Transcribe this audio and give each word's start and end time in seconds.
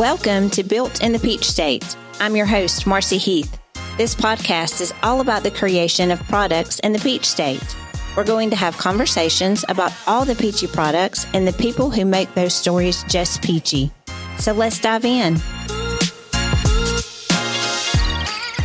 Welcome 0.00 0.48
to 0.52 0.64
Built 0.64 1.02
in 1.02 1.12
the 1.12 1.18
Peach 1.18 1.44
State. 1.44 1.94
I'm 2.20 2.34
your 2.34 2.46
host, 2.46 2.86
Marcy 2.86 3.18
Heath. 3.18 3.60
This 3.98 4.14
podcast 4.14 4.80
is 4.80 4.94
all 5.02 5.20
about 5.20 5.42
the 5.42 5.50
creation 5.50 6.10
of 6.10 6.18
products 6.20 6.78
in 6.78 6.94
the 6.94 6.98
Peach 6.98 7.26
State. 7.26 7.76
We're 8.16 8.24
going 8.24 8.48
to 8.48 8.56
have 8.56 8.78
conversations 8.78 9.62
about 9.68 9.92
all 10.06 10.24
the 10.24 10.34
peachy 10.34 10.68
products 10.68 11.26
and 11.34 11.46
the 11.46 11.52
people 11.52 11.90
who 11.90 12.06
make 12.06 12.32
those 12.32 12.54
stories 12.54 13.04
just 13.10 13.42
peachy. 13.42 13.90
So 14.38 14.54
let's 14.54 14.80
dive 14.80 15.04
in. 15.04 15.34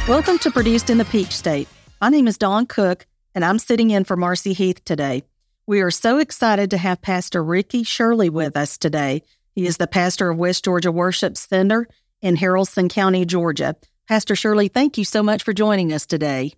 Welcome 0.07 0.39
to 0.39 0.51
Produced 0.51 0.89
in 0.89 0.99
the 0.99 1.07
Peach 1.11 1.33
State. 1.33 1.67
My 1.99 2.07
name 2.07 2.29
is 2.29 2.37
Dawn 2.37 2.65
Cook, 2.65 3.05
and 3.33 3.43
I'm 3.43 3.59
sitting 3.59 3.91
in 3.91 4.05
for 4.05 4.15
Marcy 4.15 4.53
Heath 4.53 4.85
today. 4.85 5.23
We 5.67 5.81
are 5.81 5.91
so 5.91 6.19
excited 6.19 6.69
to 6.69 6.77
have 6.77 7.01
Pastor 7.01 7.43
Ricky 7.43 7.83
Shirley 7.83 8.29
with 8.29 8.55
us 8.55 8.77
today. 8.77 9.23
He 9.55 9.65
is 9.65 9.77
the 9.77 9.87
pastor 9.87 10.29
of 10.29 10.37
West 10.37 10.65
Georgia 10.65 10.91
Worship 10.91 11.37
Center 11.37 11.87
in 12.21 12.35
Haralson 12.35 12.89
County, 12.89 13.25
Georgia. 13.25 13.75
Pastor 14.05 14.35
Shirley, 14.35 14.67
thank 14.67 14.97
you 14.97 15.05
so 15.05 15.23
much 15.23 15.43
for 15.43 15.53
joining 15.53 15.93
us 15.93 16.05
today. 16.05 16.53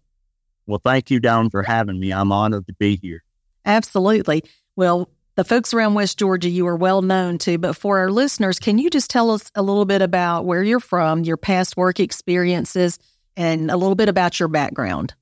Well, 0.66 0.82
thank 0.84 1.12
you, 1.12 1.20
Dawn, 1.20 1.52
for 1.52 1.62
having 1.62 2.00
me. 2.00 2.12
I'm 2.12 2.32
honored 2.32 2.66
to 2.66 2.74
be 2.74 2.98
here. 2.98 3.24
Absolutely. 3.66 4.44
Well, 4.76 5.10
the 5.36 5.44
folks 5.44 5.76
around 5.76 5.94
West 5.94 6.18
Georgia 6.18 6.50
you 6.50 6.66
are 6.66 6.76
well 6.76 7.04
known 7.04 7.38
to, 7.40 7.60
but 7.60 7.76
for 7.76 8.00
our 8.00 8.10
listeners, 8.10 8.58
can 8.58 8.80
you 8.80 8.90
just 8.90 9.12
tell 9.12 9.30
us 9.30 9.52
a 9.54 9.62
little 9.62 9.86
bit 9.86 10.02
about 10.02 10.46
where 10.46 10.64
you're 10.64 10.80
from, 10.80 11.24
your 11.24 11.38
past 11.38 11.78
work 11.78 12.00
experiences, 12.00 12.98
and 13.36 13.70
a 13.70 13.78
little 13.78 13.96
bit 13.96 14.10
about 14.10 14.40
your 14.40 14.50
background? 14.50 15.14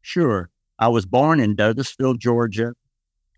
Sure. 0.00 0.48
I 0.78 0.88
was 0.88 1.04
born 1.04 1.38
in 1.38 1.54
Douglasville, 1.54 2.18
Georgia, 2.18 2.72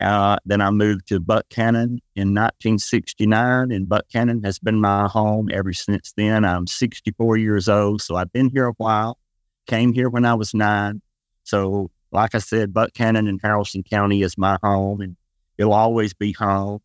uh, 0.00 0.36
then 0.44 0.60
I 0.60 0.70
moved 0.70 1.08
to 1.08 1.20
Buchanan 1.20 2.00
in 2.14 2.34
1969, 2.34 3.72
and 3.72 3.88
Buchanan 3.88 4.42
has 4.44 4.58
been 4.58 4.80
my 4.80 5.08
home 5.08 5.48
ever 5.52 5.72
since 5.72 6.12
then. 6.16 6.44
I'm 6.44 6.66
64 6.66 7.38
years 7.38 7.68
old, 7.68 8.02
so 8.02 8.16
I've 8.16 8.32
been 8.32 8.50
here 8.50 8.66
a 8.66 8.72
while. 8.72 9.18
Came 9.66 9.92
here 9.92 10.10
when 10.10 10.24
I 10.24 10.34
was 10.34 10.52
nine. 10.52 11.00
So, 11.44 11.90
like 12.12 12.34
I 12.34 12.38
said, 12.38 12.74
Buchanan 12.74 13.26
in 13.26 13.38
Haralson 13.38 13.88
County 13.88 14.22
is 14.22 14.36
my 14.36 14.58
home, 14.62 15.00
and 15.00 15.16
it'll 15.56 15.72
always 15.72 16.12
be 16.12 16.32
home. 16.32 16.80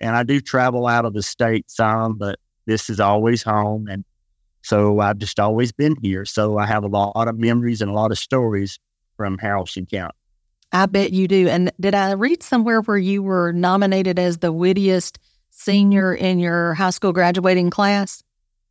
And 0.00 0.16
I 0.16 0.22
do 0.22 0.40
travel 0.40 0.86
out 0.86 1.04
of 1.04 1.12
the 1.12 1.22
state 1.22 1.70
some, 1.70 2.16
but 2.16 2.38
this 2.66 2.88
is 2.88 3.00
always 3.00 3.42
home. 3.42 3.88
And 3.88 4.04
so 4.62 5.00
I've 5.00 5.18
just 5.18 5.40
always 5.40 5.72
been 5.72 5.96
here. 6.02 6.24
So 6.24 6.58
I 6.58 6.66
have 6.66 6.84
a 6.84 6.88
lot 6.88 7.28
of 7.28 7.38
memories 7.38 7.80
and 7.80 7.90
a 7.90 7.94
lot 7.94 8.10
of 8.10 8.18
stories 8.18 8.78
from 9.16 9.38
Haralson 9.38 9.90
County. 9.90 10.14
I 10.72 10.86
bet 10.86 11.12
you 11.12 11.28
do. 11.28 11.48
And 11.48 11.72
did 11.80 11.94
I 11.94 12.12
read 12.12 12.42
somewhere 12.42 12.80
where 12.82 12.98
you 12.98 13.22
were 13.22 13.52
nominated 13.52 14.18
as 14.18 14.38
the 14.38 14.52
wittiest 14.52 15.18
senior 15.50 16.14
in 16.14 16.38
your 16.38 16.74
high 16.74 16.90
school 16.90 17.12
graduating 17.12 17.70
class? 17.70 18.22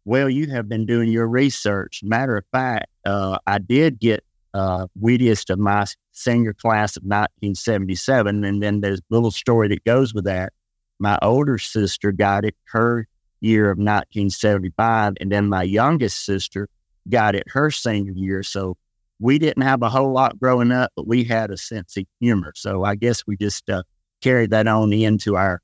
Well, 0.06 0.30
you 0.30 0.48
have 0.52 0.70
been 0.70 0.86
doing 0.86 1.10
your 1.10 1.28
research. 1.28 2.02
Matter 2.04 2.38
of 2.38 2.46
fact, 2.52 2.88
uh, 3.06 3.40
I 3.46 3.58
did 3.58 4.00
get 4.00 4.24
uh, 4.54 4.88
wittiest 4.96 5.50
of 5.50 5.60
my 5.60 5.86
senior 6.14 6.54
class 6.54 6.96
of 6.96 7.04
1977. 7.04 8.44
And 8.44 8.64
then 8.64 8.82
there's 8.82 9.00
a 9.00 9.04
little 9.10 9.32
story 9.32 9.68
that 9.70 9.84
goes 9.84 10.14
with 10.14 10.26
that. 10.26 10.54
My 11.00 11.18
older 11.22 11.58
sister 11.58 12.12
got 12.12 12.46
it 12.46 12.56
her 12.70 13.08
year 13.42 13.66
of 13.66 13.78
1975. 13.78 15.14
And 15.20 15.32
then 15.32 15.48
my 15.50 15.64
youngest 15.64 16.26
sister 16.26 16.70
got 17.10 17.36
it 17.36 17.44
her 17.50 17.70
senior 17.70 18.14
year. 18.14 18.44
So 18.44 18.78
we 19.20 19.40
didn't 19.40 19.64
have 19.64 19.82
a 19.82 19.90
whole 19.90 20.12
lot 20.12 20.40
growing 20.40 20.72
up, 20.72 20.92
but 20.96 21.08
we 21.08 21.24
had 21.24 21.52
a 21.52 21.58
sense 21.58 21.98
of 21.98 22.06
humor. 22.20 22.54
So 22.56 22.84
I 22.84 22.96
guess 22.96 23.26
we 23.26 23.38
just 23.38 23.70
uh, 23.70 23.84
carried 24.22 24.52
that 24.52 24.68
on 24.68 24.94
into 24.94 25.36
our 25.36 25.62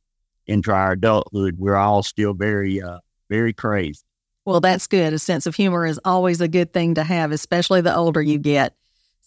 into 0.47 0.71
our 0.71 0.93
adulthood. 0.93 1.55
We're 1.57 1.75
all 1.75 2.03
still 2.03 2.33
very 2.33 2.81
uh, 2.81 2.99
very 3.29 3.53
crazy. 3.53 4.01
Well, 4.45 4.59
that's 4.59 4.87
good. 4.87 5.13
A 5.13 5.19
sense 5.19 5.45
of 5.45 5.55
humor 5.55 5.85
is 5.85 5.99
always 6.03 6.41
a 6.41 6.47
good 6.47 6.73
thing 6.73 6.95
to 6.95 7.03
have, 7.03 7.31
especially 7.31 7.81
the 7.81 7.95
older 7.95 8.21
you 8.21 8.37
get. 8.37 8.75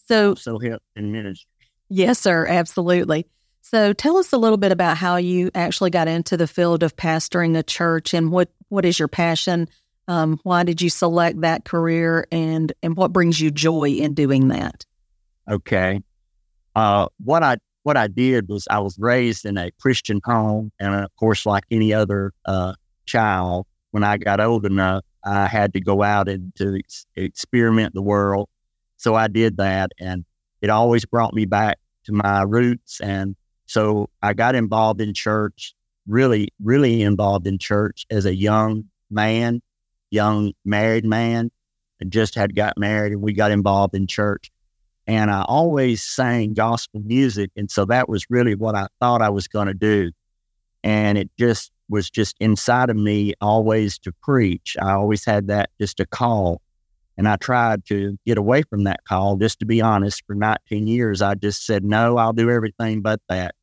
So, 0.06 0.34
so 0.34 0.58
help 0.58 0.82
in 0.94 1.10
ministry. 1.10 1.48
Yes, 1.88 2.18
sir. 2.18 2.46
Absolutely. 2.46 3.26
So, 3.62 3.92
tell 3.92 4.18
us 4.18 4.32
a 4.32 4.38
little 4.38 4.58
bit 4.58 4.72
about 4.72 4.96
how 4.96 5.16
you 5.16 5.50
actually 5.54 5.90
got 5.90 6.06
into 6.06 6.36
the 6.36 6.46
field 6.46 6.82
of 6.82 6.96
pastoring 6.96 7.56
a 7.56 7.62
church, 7.62 8.14
and 8.14 8.30
what 8.30 8.50
what 8.68 8.84
is 8.84 8.98
your 8.98 9.08
passion 9.08 9.68
um, 10.08 10.38
why 10.42 10.62
did 10.62 10.80
you 10.80 10.90
select 10.90 11.40
that 11.40 11.64
career, 11.64 12.26
and 12.30 12.72
and 12.82 12.96
what 12.96 13.12
brings 13.12 13.40
you 13.40 13.50
joy 13.50 13.90
in 13.90 14.14
doing 14.14 14.48
that? 14.48 14.84
Okay, 15.50 16.00
uh, 16.74 17.06
what 17.24 17.42
I 17.42 17.56
what 17.82 17.96
I 17.96 18.08
did 18.08 18.48
was 18.48 18.66
I 18.70 18.78
was 18.78 18.98
raised 18.98 19.44
in 19.44 19.56
a 19.58 19.70
Christian 19.80 20.20
home, 20.24 20.72
and 20.78 20.94
of 20.94 21.14
course, 21.16 21.46
like 21.46 21.64
any 21.70 21.92
other 21.92 22.32
uh, 22.44 22.74
child, 23.06 23.66
when 23.90 24.04
I 24.04 24.16
got 24.16 24.40
old 24.40 24.66
enough, 24.66 25.04
I 25.24 25.46
had 25.46 25.72
to 25.74 25.80
go 25.80 26.02
out 26.02 26.28
and 26.28 26.54
to 26.56 26.76
ex- 26.78 27.06
experiment 27.16 27.94
the 27.94 28.02
world. 28.02 28.48
So 28.96 29.14
I 29.14 29.28
did 29.28 29.56
that, 29.58 29.90
and 29.98 30.24
it 30.62 30.70
always 30.70 31.04
brought 31.04 31.34
me 31.34 31.44
back 31.44 31.78
to 32.04 32.12
my 32.12 32.42
roots. 32.42 33.00
And 33.00 33.36
so 33.66 34.08
I 34.22 34.32
got 34.32 34.54
involved 34.54 35.00
in 35.00 35.12
church, 35.14 35.74
really, 36.06 36.48
really 36.62 37.02
involved 37.02 37.46
in 37.46 37.58
church 37.58 38.06
as 38.10 38.24
a 38.24 38.34
young 38.34 38.84
man 39.10 39.62
young 40.10 40.52
married 40.64 41.04
man 41.04 41.50
just 42.08 42.34
had 42.34 42.54
got 42.54 42.76
married 42.76 43.12
and 43.12 43.22
we 43.22 43.32
got 43.32 43.50
involved 43.50 43.94
in 43.94 44.06
church. 44.06 44.50
And 45.06 45.30
I 45.30 45.42
always 45.42 46.02
sang 46.02 46.54
gospel 46.54 47.00
music. 47.00 47.50
And 47.56 47.70
so 47.70 47.84
that 47.86 48.08
was 48.08 48.26
really 48.28 48.54
what 48.54 48.74
I 48.74 48.88
thought 49.00 49.22
I 49.22 49.30
was 49.30 49.46
going 49.48 49.68
to 49.68 49.74
do. 49.74 50.10
And 50.82 51.16
it 51.16 51.30
just 51.38 51.70
was 51.88 52.10
just 52.10 52.36
inside 52.40 52.90
of 52.90 52.96
me 52.96 53.34
always 53.40 53.98
to 54.00 54.12
preach. 54.22 54.76
I 54.80 54.92
always 54.92 55.24
had 55.24 55.46
that 55.46 55.70
just 55.80 56.00
a 56.00 56.06
call. 56.06 56.60
And 57.16 57.28
I 57.28 57.36
tried 57.36 57.86
to 57.86 58.18
get 58.26 58.36
away 58.36 58.62
from 58.62 58.84
that 58.84 59.04
call, 59.04 59.36
just 59.36 59.60
to 59.60 59.66
be 59.66 59.80
honest. 59.80 60.22
For 60.26 60.34
19 60.34 60.86
years, 60.86 61.22
I 61.22 61.34
just 61.34 61.64
said, 61.64 61.82
no, 61.82 62.18
I'll 62.18 62.34
do 62.34 62.50
everything 62.50 63.00
but 63.00 63.20
that. 63.28 63.54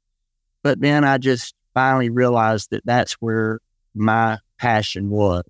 But 0.64 0.80
then 0.80 1.04
I 1.04 1.18
just 1.18 1.54
finally 1.74 2.10
realized 2.10 2.70
that 2.72 2.86
that's 2.86 3.14
where 3.14 3.60
my 3.94 4.40
passion 4.58 5.10
was 5.10 5.44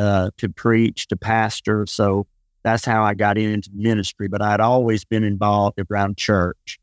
uh, 0.00 0.30
to 0.38 0.48
preach, 0.48 1.06
to 1.08 1.16
pastor. 1.16 1.84
So 1.86 2.26
that's 2.62 2.86
how 2.86 3.02
I 3.04 3.12
got 3.12 3.36
into 3.36 3.68
ministry. 3.74 4.28
But 4.28 4.40
I'd 4.40 4.60
always 4.60 5.04
been 5.04 5.24
involved 5.24 5.78
around 5.90 6.16
church. 6.16 6.78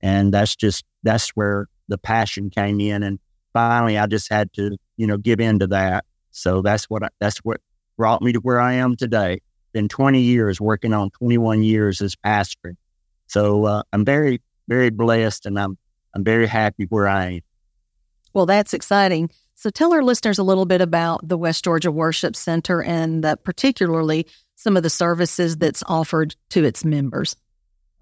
And 0.00 0.32
that's 0.32 0.54
just, 0.54 0.84
that's 1.02 1.30
where 1.30 1.66
the 1.88 1.98
passion 1.98 2.50
came 2.50 2.80
in. 2.80 3.02
And 3.02 3.18
finally, 3.52 3.98
I 3.98 4.06
just 4.06 4.30
had 4.30 4.52
to, 4.52 4.76
you 4.96 5.08
know, 5.08 5.16
give 5.16 5.40
in 5.40 5.58
to 5.58 5.66
that. 5.68 6.04
So 6.30 6.62
that's 6.62 6.84
what, 6.84 7.02
I, 7.02 7.08
that's 7.18 7.38
what 7.38 7.60
brought 7.96 8.22
me 8.22 8.32
to 8.32 8.38
where 8.38 8.60
I 8.60 8.74
am 8.74 8.94
today. 8.94 9.40
Been 9.72 9.88
20 9.88 10.20
years 10.20 10.60
working 10.60 10.92
on 10.92 11.10
21 11.10 11.64
years 11.64 12.00
as 12.00 12.14
pastor. 12.14 12.76
So 13.26 13.64
uh, 13.64 13.82
I'm 13.92 14.04
very, 14.04 14.40
very 14.68 14.90
blessed 14.90 15.46
and 15.46 15.58
I'm, 15.58 15.76
I'm 16.14 16.22
very 16.22 16.46
happy 16.46 16.84
where 16.84 17.08
I 17.08 17.26
am. 17.26 17.40
Well, 18.34 18.46
that's 18.46 18.72
exciting. 18.72 19.30
So 19.54 19.70
tell 19.70 19.92
our 19.92 20.02
listeners 20.02 20.38
a 20.38 20.42
little 20.42 20.66
bit 20.66 20.80
about 20.80 21.26
the 21.26 21.38
West 21.38 21.64
Georgia 21.64 21.92
Worship 21.92 22.34
Center 22.34 22.82
and 22.82 23.24
uh, 23.24 23.36
particularly 23.36 24.26
some 24.56 24.76
of 24.76 24.82
the 24.82 24.90
services 24.90 25.56
that's 25.56 25.82
offered 25.86 26.34
to 26.50 26.64
its 26.64 26.84
members. 26.84 27.36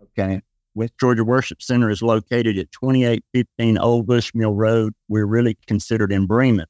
Okay. 0.02 0.40
West 0.74 0.92
Georgia 0.98 1.24
Worship 1.24 1.60
Center 1.60 1.90
is 1.90 2.02
located 2.02 2.56
at 2.56 2.70
2815 2.72 3.78
Old 3.78 4.06
Bushmill 4.06 4.52
Road. 4.54 4.94
We're 5.08 5.26
really 5.26 5.58
considered 5.66 6.12
in 6.12 6.26
Bremen. 6.26 6.66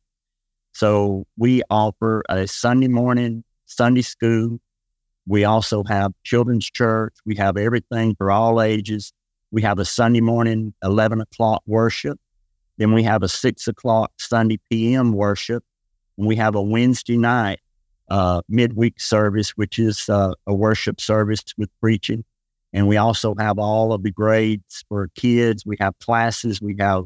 So 0.73 1.27
we 1.37 1.62
offer 1.71 2.23
a 2.29 2.47
Sunday 2.47 2.89
morning 2.89 3.45
Sunday 3.67 4.03
school. 4.03 4.59
We 5.27 5.45
also 5.45 5.85
have 5.85 6.12
children's 6.25 6.69
church. 6.69 7.15
We 7.25 7.37
have 7.37 7.57
everything 7.57 8.15
for 8.17 8.31
all 8.31 8.61
ages. 8.61 9.12
We 9.51 9.62
have 9.62 9.79
a 9.79 9.85
Sunday 9.85 10.21
morning 10.21 10.75
11 10.83 11.21
o'clock 11.21 11.62
worship. 11.67 12.19
Then 12.81 12.95
we 12.95 13.03
have 13.03 13.23
a 13.23 13.29
six 13.29 13.69
o'clock 13.69 14.11
Sunday 14.19 14.59
PM 14.71 15.13
worship. 15.13 15.62
And 16.17 16.27
we 16.27 16.35
have 16.37 16.55
a 16.55 16.62
Wednesday 16.62 17.19
night 17.19 17.61
uh, 18.09 18.41
midweek 18.49 18.99
service, 18.99 19.50
which 19.50 19.79
is 19.79 20.09
uh, 20.09 20.32
a 20.47 20.55
worship 20.55 20.99
service 20.99 21.44
with 21.59 21.69
preaching. 21.79 22.25
And 22.73 22.88
we 22.88 22.97
also 22.97 23.35
have 23.38 23.59
all 23.59 23.93
of 23.93 24.03
the 24.03 24.11
grades 24.11 24.82
for 24.88 25.09
kids. 25.15 25.67
We 25.67 25.77
have 25.79 25.99
classes. 25.99 26.62
We 26.62 26.75
have 26.79 27.05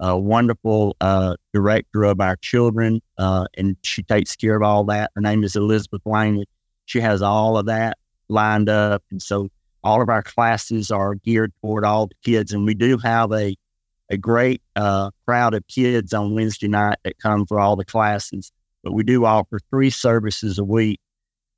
a 0.00 0.18
wonderful 0.18 0.96
uh, 1.02 1.36
director 1.52 2.04
of 2.04 2.18
our 2.22 2.36
children, 2.36 3.02
uh, 3.18 3.44
and 3.58 3.76
she 3.82 4.02
takes 4.02 4.34
care 4.34 4.56
of 4.56 4.62
all 4.62 4.84
that. 4.84 5.10
Her 5.14 5.20
name 5.20 5.44
is 5.44 5.54
Elizabeth 5.54 6.00
Langley. 6.06 6.46
She 6.86 7.00
has 7.00 7.20
all 7.20 7.58
of 7.58 7.66
that 7.66 7.98
lined 8.30 8.70
up. 8.70 9.02
And 9.10 9.20
so 9.20 9.50
all 9.84 10.00
of 10.00 10.08
our 10.08 10.22
classes 10.22 10.90
are 10.90 11.16
geared 11.16 11.52
toward 11.60 11.84
all 11.84 12.06
the 12.06 12.14
kids. 12.24 12.52
And 12.52 12.64
we 12.64 12.72
do 12.72 12.96
have 12.96 13.30
a 13.32 13.54
a 14.10 14.16
great 14.16 14.60
uh, 14.76 15.10
crowd 15.26 15.54
of 15.54 15.66
kids 15.68 16.12
on 16.12 16.34
Wednesday 16.34 16.68
night 16.68 16.98
that 17.04 17.18
come 17.18 17.46
for 17.46 17.60
all 17.60 17.76
the 17.76 17.84
classes. 17.84 18.52
But 18.82 18.92
we 18.92 19.04
do 19.04 19.24
offer 19.24 19.60
three 19.70 19.90
services 19.90 20.58
a 20.58 20.64
week, 20.64 21.00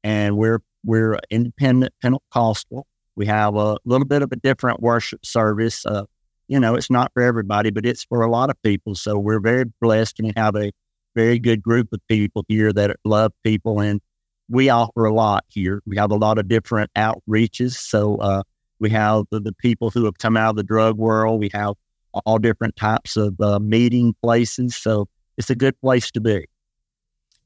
and 0.05 0.37
we're 0.37 0.61
we're 0.85 1.19
independent 1.31 1.95
Pentecostal. 2.03 2.87
We 3.17 3.27
have 3.27 3.55
a 3.57 3.77
little 3.85 4.07
bit 4.07 4.23
of 4.23 4.33
a 4.33 4.37
different 4.37 4.81
worship 4.81 5.25
service. 5.25 5.87
Uh, 5.87 6.05
you 6.49 6.59
know, 6.59 6.75
it's 6.75 6.91
not 6.91 7.13
for 7.15 7.23
everybody, 7.23 7.71
but 7.71 7.87
it's 7.87 8.05
for 8.05 8.23
a 8.23 8.31
lot 8.31 8.51
of 8.51 8.61
people. 8.63 8.95
So 8.95 9.19
we're 9.19 9.41
very 9.41 9.65
blessed 9.81 10.19
and 10.21 10.33
have 10.37 10.57
a 10.57 10.73
very 11.15 11.39
good 11.39 11.63
group 11.63 11.93
of 11.93 12.01
people 12.09 12.45
here 12.49 12.73
that 12.73 12.97
love 13.05 13.33
people, 13.45 13.81
and 13.81 14.01
we 14.49 14.69
offer 14.69 15.05
a 15.05 15.15
lot 15.15 15.45
here. 15.49 15.81
We 15.87 15.97
have 15.97 16.11
a 16.11 16.17
lot 16.17 16.39
of 16.39 16.49
different 16.49 16.91
outreaches. 16.95 17.73
So 17.73 18.17
uh, 18.17 18.43
we 18.81 18.91
have 18.91 19.25
the, 19.31 19.41
the, 19.41 19.53
people 19.53 19.91
who 19.91 20.05
have 20.05 20.19
come 20.19 20.37
out 20.37 20.51
of 20.51 20.57
the 20.57 20.63
drug 20.65 20.99
world. 20.99 21.41
We 21.41 21.51
have 21.55 21.75
all 22.13 22.39
different 22.39 22.77
types 22.77 23.17
of 23.17 23.41
uh, 23.41 23.59
meeting 23.59 24.15
places. 24.23 24.77
So 24.77 25.09
it's 25.37 25.51
a 25.51 25.55
good 25.55 25.81
place 25.81 26.11
to 26.13 26.21
be. 26.21 26.47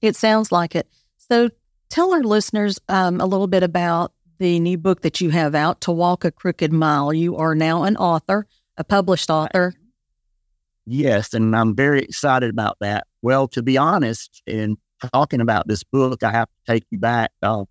It 0.02 0.16
sounds 0.16 0.52
like 0.52 0.74
it. 0.74 0.88
So 1.16 1.50
tell 1.88 2.12
our 2.12 2.22
listeners 2.22 2.78
um, 2.88 3.20
a 3.20 3.26
little 3.26 3.46
bit 3.46 3.62
about 3.62 4.12
the 4.38 4.60
new 4.60 4.76
book 4.76 5.02
that 5.02 5.20
you 5.20 5.30
have 5.30 5.54
out, 5.54 5.80
To 5.82 5.92
Walk 5.92 6.24
a 6.24 6.30
Crooked 6.30 6.72
Mile. 6.72 7.12
You 7.12 7.36
are 7.36 7.54
now 7.54 7.84
an 7.84 7.96
author, 7.96 8.46
a 8.76 8.84
published 8.84 9.30
author. 9.30 9.74
Yes, 10.84 11.34
and 11.34 11.56
I'm 11.56 11.74
very 11.74 12.02
excited 12.02 12.50
about 12.50 12.76
that. 12.80 13.06
Well, 13.22 13.48
to 13.48 13.62
be 13.62 13.76
honest, 13.76 14.42
in 14.46 14.76
talking 15.12 15.40
about 15.40 15.66
this 15.66 15.82
book, 15.82 16.22
I 16.22 16.30
have 16.30 16.48
to 16.48 16.72
take 16.72 16.84
you 16.90 16.98
back. 16.98 17.32
Uh, 17.42 17.64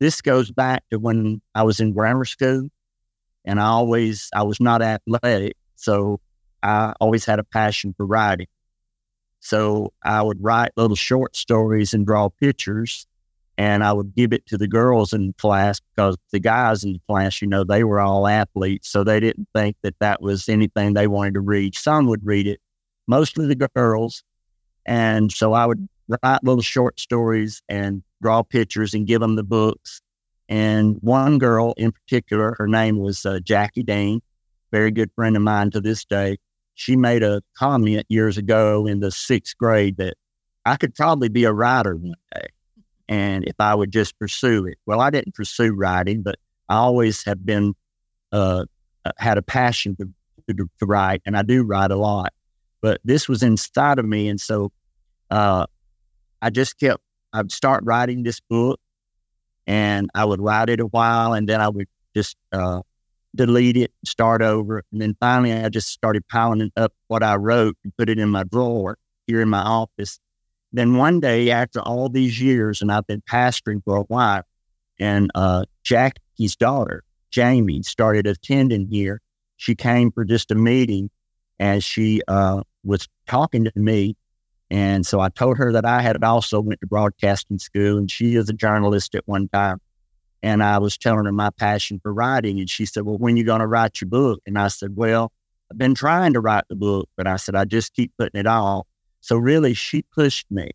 this 0.00 0.20
goes 0.20 0.50
back 0.50 0.84
to 0.90 0.98
when 0.98 1.40
I 1.54 1.62
was 1.62 1.80
in 1.80 1.92
grammar 1.92 2.24
school, 2.24 2.68
and 3.44 3.60
I 3.60 3.66
always 3.66 4.28
I 4.34 4.42
was 4.42 4.60
not 4.60 4.82
athletic, 4.82 5.56
so 5.78 6.20
I 6.62 6.92
always 7.00 7.24
had 7.24 7.38
a 7.38 7.44
passion 7.44 7.94
for 7.96 8.04
writing. 8.04 8.48
So 9.40 9.92
I 10.02 10.20
would 10.20 10.42
write 10.42 10.72
little 10.76 10.96
short 10.96 11.36
stories 11.36 11.94
and 11.94 12.04
draw 12.04 12.28
pictures, 12.28 13.06
and 13.56 13.84
I 13.84 13.92
would 13.92 14.14
give 14.14 14.32
it 14.32 14.44
to 14.46 14.58
the 14.58 14.66
girls 14.66 15.12
in 15.12 15.34
class 15.34 15.80
because 15.80 16.16
the 16.32 16.40
guys 16.40 16.82
in 16.82 16.94
the 16.94 17.00
class, 17.08 17.40
you 17.40 17.46
know, 17.46 17.62
they 17.62 17.84
were 17.84 18.00
all 18.00 18.26
athletes, 18.26 18.88
so 18.88 19.04
they 19.04 19.20
didn't 19.20 19.48
think 19.54 19.76
that 19.82 19.94
that 20.00 20.20
was 20.20 20.48
anything 20.48 20.94
they 20.94 21.06
wanted 21.06 21.34
to 21.34 21.40
read. 21.40 21.76
Some 21.76 22.08
would 22.08 22.26
read 22.26 22.48
it, 22.48 22.60
mostly 23.06 23.46
the 23.46 23.68
girls, 23.68 24.24
and 24.84 25.30
so 25.30 25.52
I 25.52 25.64
would 25.64 25.88
write 26.08 26.42
little 26.42 26.62
short 26.62 26.98
stories 26.98 27.62
and 27.68 28.02
draw 28.20 28.42
pictures 28.42 28.94
and 28.94 29.06
give 29.06 29.20
them 29.20 29.36
the 29.36 29.44
books. 29.44 30.00
And 30.48 30.96
one 31.02 31.38
girl 31.38 31.74
in 31.76 31.92
particular, 31.92 32.56
her 32.58 32.66
name 32.66 32.98
was 32.98 33.24
uh, 33.24 33.38
Jackie 33.44 33.84
Dean, 33.84 34.20
very 34.70 34.90
good 34.90 35.10
friend 35.14 35.36
of 35.36 35.42
mine 35.42 35.70
to 35.72 35.80
this 35.80 36.04
day. 36.04 36.38
She 36.74 36.96
made 36.96 37.22
a 37.22 37.42
comment 37.56 38.06
years 38.08 38.38
ago 38.38 38.86
in 38.86 39.00
the 39.00 39.10
sixth 39.10 39.56
grade 39.58 39.96
that 39.96 40.14
I 40.64 40.76
could 40.76 40.94
probably 40.94 41.28
be 41.28 41.44
a 41.44 41.52
writer 41.52 41.96
one 41.96 42.14
day. 42.34 42.48
And 43.08 43.44
if 43.44 43.56
I 43.58 43.74
would 43.74 43.90
just 43.90 44.18
pursue 44.18 44.66
it. 44.66 44.78
Well, 44.86 45.00
I 45.00 45.10
didn't 45.10 45.34
pursue 45.34 45.72
writing, 45.72 46.22
but 46.22 46.36
I 46.68 46.76
always 46.76 47.24
have 47.24 47.44
been, 47.44 47.74
uh, 48.32 48.66
uh 49.04 49.12
had 49.16 49.38
a 49.38 49.42
passion 49.42 49.96
to, 49.96 50.08
to, 50.48 50.68
to, 50.78 50.86
write, 50.86 51.22
and 51.24 51.36
I 51.36 51.42
do 51.42 51.62
write 51.64 51.90
a 51.90 51.96
lot. 51.96 52.32
But 52.82 53.00
this 53.04 53.28
was 53.28 53.42
inside 53.42 53.98
of 53.98 54.04
me. 54.04 54.28
And 54.28 54.40
so 54.40 54.70
uh, 55.30 55.66
I 56.42 56.50
just 56.50 56.78
kept, 56.78 57.02
I'd 57.32 57.50
start 57.50 57.82
writing 57.84 58.22
this 58.22 58.40
book 58.40 58.78
and 59.66 60.10
I 60.14 60.24
would 60.24 60.40
write 60.40 60.70
it 60.70 60.80
a 60.80 60.86
while 60.86 61.32
and 61.32 61.48
then 61.48 61.60
I 61.60 61.68
would 61.68 61.88
just 62.14 62.36
uh, 62.52 62.82
delete 63.34 63.76
it, 63.76 63.92
start 64.04 64.42
over. 64.42 64.82
And 64.92 65.00
then 65.00 65.16
finally, 65.20 65.52
I 65.52 65.68
just 65.68 65.88
started 65.88 66.26
piling 66.28 66.60
it 66.60 66.72
up 66.76 66.92
what 67.08 67.22
I 67.22 67.36
wrote 67.36 67.76
and 67.84 67.96
put 67.96 68.08
it 68.08 68.18
in 68.18 68.28
my 68.28 68.44
drawer 68.44 68.98
here 69.26 69.40
in 69.40 69.48
my 69.48 69.62
office. 69.62 70.18
Then 70.72 70.96
one 70.96 71.20
day, 71.20 71.50
after 71.50 71.80
all 71.80 72.08
these 72.08 72.40
years, 72.40 72.82
and 72.82 72.92
I've 72.92 73.06
been 73.06 73.22
pastoring 73.22 73.82
for 73.84 73.96
a 73.96 74.02
while, 74.02 74.42
and 75.00 75.30
uh, 75.34 75.64
Jackie's 75.82 76.56
daughter, 76.56 77.04
Jamie, 77.30 77.82
started 77.82 78.26
attending 78.26 78.88
here. 78.88 79.20
She 79.56 79.74
came 79.74 80.10
for 80.10 80.24
just 80.24 80.50
a 80.50 80.54
meeting 80.54 81.10
and 81.58 81.82
she 81.82 82.22
uh, 82.28 82.62
was 82.84 83.08
talking 83.26 83.64
to 83.64 83.72
me 83.74 84.16
and 84.70 85.06
so 85.06 85.20
I 85.20 85.30
told 85.30 85.56
her 85.58 85.72
that 85.72 85.84
I 85.84 86.02
had 86.02 86.22
also 86.22 86.60
went 86.60 86.80
to 86.80 86.86
broadcasting 86.86 87.58
school 87.58 87.96
and 87.96 88.10
she 88.10 88.36
is 88.36 88.48
a 88.48 88.52
journalist 88.52 89.14
at 89.14 89.26
one 89.26 89.48
time. 89.48 89.80
And 90.42 90.62
I 90.62 90.78
was 90.78 90.96
telling 90.96 91.24
her 91.24 91.32
my 91.32 91.50
passion 91.50 92.00
for 92.02 92.12
writing. 92.12 92.60
And 92.60 92.70
she 92.70 92.86
said, 92.86 93.04
Well, 93.04 93.18
when 93.18 93.36
you 93.36 93.44
going 93.44 93.60
to 93.60 93.66
write 93.66 94.00
your 94.00 94.08
book? 94.08 94.40
And 94.46 94.58
I 94.58 94.68
said, 94.68 94.96
Well, 94.96 95.32
I've 95.70 95.78
been 95.78 95.94
trying 95.94 96.32
to 96.34 96.40
write 96.40 96.64
the 96.68 96.76
book, 96.76 97.08
but 97.16 97.26
I 97.26 97.36
said, 97.36 97.54
I 97.54 97.64
just 97.64 97.94
keep 97.94 98.12
putting 98.18 98.40
it 98.40 98.46
off. 98.46 98.86
So 99.20 99.36
really, 99.36 99.74
she 99.74 100.02
pushed 100.02 100.50
me. 100.50 100.70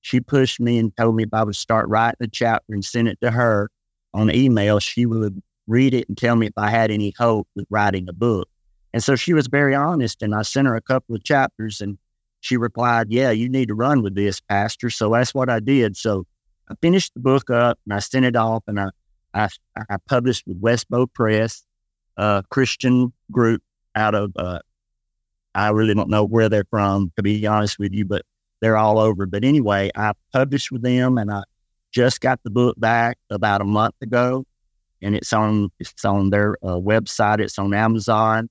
She 0.00 0.20
pushed 0.20 0.60
me 0.60 0.78
and 0.78 0.94
told 0.96 1.16
me 1.16 1.22
if 1.24 1.32
I 1.32 1.44
would 1.44 1.56
start 1.56 1.88
writing 1.88 2.16
a 2.20 2.26
chapter 2.26 2.74
and 2.74 2.84
send 2.84 3.08
it 3.08 3.18
to 3.22 3.30
her 3.30 3.70
on 4.12 4.34
email, 4.34 4.78
she 4.78 5.06
would 5.06 5.42
read 5.66 5.94
it 5.94 6.08
and 6.08 6.16
tell 6.16 6.36
me 6.36 6.46
if 6.46 6.52
I 6.56 6.70
had 6.70 6.90
any 6.90 7.14
hope 7.18 7.48
with 7.54 7.66
writing 7.70 8.08
a 8.08 8.12
book. 8.12 8.48
And 8.92 9.02
so 9.02 9.16
she 9.16 9.32
was 9.32 9.46
very 9.46 9.74
honest. 9.74 10.22
And 10.22 10.34
I 10.34 10.42
sent 10.42 10.68
her 10.68 10.76
a 10.76 10.80
couple 10.80 11.16
of 11.16 11.24
chapters 11.24 11.80
and 11.80 11.98
she 12.40 12.56
replied, 12.56 13.10
Yeah, 13.10 13.30
you 13.30 13.48
need 13.48 13.68
to 13.68 13.74
run 13.74 14.02
with 14.02 14.14
this, 14.14 14.40
Pastor. 14.40 14.90
So 14.90 15.10
that's 15.10 15.34
what 15.34 15.48
I 15.48 15.60
did. 15.60 15.96
So 15.96 16.26
I 16.68 16.74
finished 16.80 17.14
the 17.14 17.20
book 17.20 17.50
up 17.50 17.78
and 17.84 17.94
I 17.94 17.98
sent 17.98 18.24
it 18.24 18.36
off 18.36 18.62
and 18.66 18.80
I, 18.80 18.88
I, 19.34 19.48
I 19.76 19.96
published 20.08 20.46
with 20.46 20.60
Westbow 20.60 21.12
Press, 21.12 21.64
a 22.16 22.42
Christian 22.50 23.12
group 23.30 23.62
out 23.94 24.14
of, 24.14 24.32
uh, 24.36 24.60
I 25.54 25.70
really 25.70 25.94
don't 25.94 26.10
know 26.10 26.24
where 26.24 26.48
they're 26.48 26.66
from, 26.70 27.12
to 27.16 27.22
be 27.22 27.46
honest 27.46 27.78
with 27.78 27.92
you, 27.92 28.04
but 28.04 28.22
they're 28.60 28.76
all 28.76 28.98
over. 28.98 29.26
But 29.26 29.44
anyway, 29.44 29.90
I 29.94 30.12
published 30.32 30.72
with 30.72 30.82
them 30.82 31.18
and 31.18 31.30
I 31.30 31.42
just 31.92 32.20
got 32.20 32.40
the 32.42 32.50
book 32.50 32.78
back 32.78 33.18
about 33.30 33.60
a 33.60 33.64
month 33.64 33.94
ago 34.00 34.44
and 35.02 35.14
it's 35.14 35.32
on, 35.32 35.70
it's 35.78 36.04
on 36.04 36.30
their 36.30 36.56
uh, 36.62 36.76
website. 36.76 37.40
It's 37.40 37.58
on 37.58 37.74
Amazon 37.74 38.48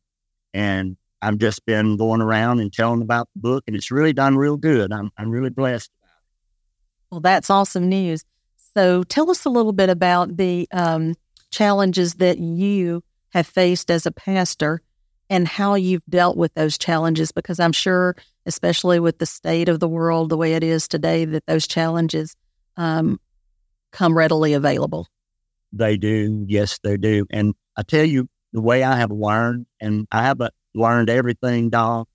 and 0.54 0.98
I've 1.24 1.38
just 1.38 1.66
been 1.66 1.96
going 1.96 2.22
around 2.22 2.60
and 2.60 2.72
telling 2.72 3.02
about 3.02 3.30
the 3.34 3.40
book, 3.40 3.64
and 3.66 3.78
it's 3.78 3.90
really 3.92 4.12
done 4.12 4.36
real 4.36 4.58
good. 4.58 4.92
I'm, 4.92 5.10
I'm 5.18 5.30
really 5.30 5.50
blessed. 5.50 5.90
Well, 7.14 7.20
that's 7.20 7.52
awesome 7.52 7.90
news. 7.90 8.26
So, 8.76 9.04
tell 9.04 9.30
us 9.30 9.46
a 9.46 9.50
little 9.52 9.72
bit 9.72 9.88
about 9.88 10.36
the 10.36 10.68
um, 10.74 11.14
challenges 11.52 12.16
that 12.16 12.40
you 12.40 13.04
have 13.34 13.46
faced 13.46 13.92
as 13.92 14.08
a 14.08 14.12
pastor 14.12 14.82
and 15.30 15.48
how 15.48 15.76
you've 15.76 16.06
dealt 16.10 16.38
with 16.38 16.56
those 16.56 16.76
challenges, 16.76 17.32
because 17.32 17.60
I'm 17.60 17.72
sure, 17.72 18.16
especially 18.48 19.00
with 19.00 19.20
the 19.20 19.28
state 19.28 19.70
of 19.70 19.80
the 19.80 19.88
world 19.88 20.30
the 20.30 20.38
way 20.38 20.54
it 20.54 20.64
is 20.64 20.88
today, 20.88 21.24
that 21.26 21.46
those 21.46 21.68
challenges 21.68 22.36
um, 22.78 23.20
come 23.92 24.18
readily 24.18 24.54
available. 24.54 25.08
They 25.72 25.98
do. 25.98 26.46
Yes, 26.48 26.80
they 26.84 26.98
do. 26.98 27.28
And 27.30 27.54
I 27.78 27.84
tell 27.84 28.06
you, 28.06 28.28
the 28.54 28.62
way 28.62 28.82
I 28.82 28.96
have 28.96 29.12
learned, 29.12 29.68
and 29.80 30.08
I 30.12 30.24
have 30.24 30.42
a 30.42 30.50
learned 30.74 31.12
everything, 31.12 31.70
Dawn. 31.70 32.06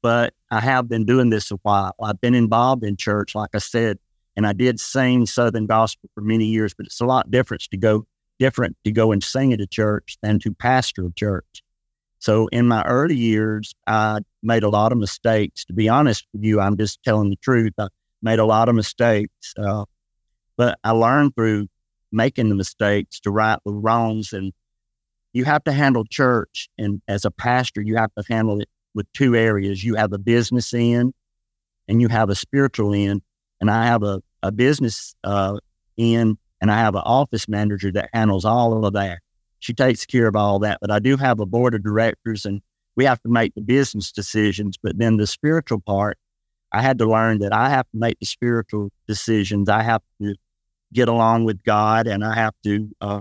But 0.00 0.32
I 0.50 0.60
have 0.60 0.88
been 0.88 1.04
doing 1.04 1.28
this 1.28 1.50
a 1.50 1.56
while. 1.56 1.94
I've 2.02 2.22
been 2.22 2.34
involved 2.34 2.84
in 2.84 2.96
church, 2.96 3.34
like 3.34 3.50
I 3.52 3.58
said, 3.58 3.98
and 4.36 4.46
I 4.46 4.52
did 4.52 4.78
sing 4.80 5.26
Southern 5.26 5.66
gospel 5.66 6.10
for 6.14 6.20
many 6.20 6.44
years. 6.44 6.74
But 6.74 6.86
it's 6.86 7.00
a 7.00 7.06
lot 7.06 7.30
different 7.30 7.62
to 7.70 7.76
go 7.76 8.06
different 8.38 8.76
to 8.84 8.92
go 8.92 9.12
and 9.12 9.22
sing 9.22 9.52
at 9.52 9.60
a 9.60 9.66
church 9.66 10.18
than 10.22 10.38
to 10.40 10.52
pastor 10.52 11.06
a 11.06 11.12
church. 11.12 11.62
So 12.18 12.48
in 12.48 12.66
my 12.66 12.82
early 12.84 13.16
years, 13.16 13.74
I 13.86 14.20
made 14.42 14.62
a 14.62 14.68
lot 14.68 14.92
of 14.92 14.98
mistakes. 14.98 15.64
To 15.66 15.72
be 15.72 15.88
honest 15.88 16.26
with 16.32 16.44
you, 16.44 16.60
I'm 16.60 16.76
just 16.76 17.02
telling 17.02 17.30
the 17.30 17.36
truth. 17.36 17.72
I 17.78 17.88
made 18.22 18.38
a 18.38 18.44
lot 18.44 18.68
of 18.68 18.74
mistakes, 18.74 19.54
uh, 19.58 19.84
but 20.56 20.78
I 20.84 20.90
learned 20.90 21.34
through 21.34 21.68
making 22.12 22.48
the 22.48 22.54
mistakes 22.54 23.20
to 23.20 23.30
right 23.30 23.58
the 23.64 23.72
wrongs 23.72 24.32
and 24.32 24.52
you 25.32 25.44
have 25.44 25.64
to 25.64 25.72
handle 25.72 26.04
church. 26.04 26.70
And 26.78 27.02
as 27.08 27.26
a 27.26 27.30
pastor, 27.30 27.82
you 27.82 27.96
have 27.96 28.10
to 28.16 28.24
handle 28.28 28.60
it 28.60 28.68
with 28.94 29.06
two 29.12 29.36
areas. 29.36 29.84
You 29.84 29.94
have 29.96 30.12
a 30.12 30.18
business 30.18 30.72
end 30.72 31.12
and 31.88 32.00
you 32.00 32.08
have 32.08 32.30
a 32.30 32.34
spiritual 32.34 32.94
end. 32.94 33.20
And 33.60 33.70
I 33.70 33.86
have 33.86 34.02
a, 34.02 34.22
a 34.46 34.52
business 34.52 35.14
uh, 35.24 35.58
and 36.60 36.70
I 36.70 36.78
have 36.78 36.94
an 36.94 37.02
office 37.04 37.48
manager 37.48 37.92
that 37.92 38.10
handles 38.12 38.44
all 38.44 38.84
of 38.84 38.92
that. 38.94 39.18
She 39.60 39.74
takes 39.74 40.06
care 40.06 40.26
of 40.26 40.36
all 40.36 40.58
that. 40.60 40.78
But 40.80 40.90
I 40.90 40.98
do 40.98 41.16
have 41.16 41.40
a 41.40 41.46
board 41.46 41.74
of 41.74 41.82
directors 41.82 42.44
and 42.44 42.60
we 42.96 43.04
have 43.04 43.22
to 43.22 43.28
make 43.28 43.54
the 43.54 43.60
business 43.60 44.12
decisions. 44.12 44.76
But 44.82 44.98
then 44.98 45.16
the 45.16 45.26
spiritual 45.26 45.80
part, 45.80 46.18
I 46.72 46.82
had 46.82 46.98
to 46.98 47.06
learn 47.06 47.38
that 47.40 47.52
I 47.52 47.68
have 47.70 47.86
to 47.90 47.98
make 47.98 48.18
the 48.20 48.26
spiritual 48.26 48.90
decisions. 49.06 49.68
I 49.68 49.82
have 49.82 50.02
to 50.20 50.34
get 50.92 51.08
along 51.08 51.44
with 51.44 51.62
God 51.64 52.06
and 52.06 52.24
I 52.24 52.34
have 52.34 52.54
to 52.64 52.88
uh, 53.00 53.20